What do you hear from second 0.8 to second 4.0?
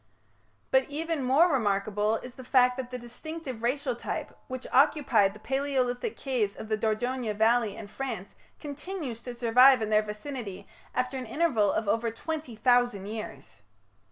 even more remarkable is the fact that the distinctive racial